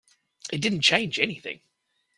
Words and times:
It 0.51 0.61
didn't 0.61 0.81
change 0.81 1.19
anything. 1.19 1.61